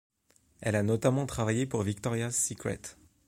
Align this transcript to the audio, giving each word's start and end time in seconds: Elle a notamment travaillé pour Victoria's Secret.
Elle 0.61 0.75
a 0.75 0.81
notamment 0.81 1.27
travaillé 1.27 1.67
pour 1.67 1.83
Victoria's 1.83 2.35
Secret. 2.35 2.81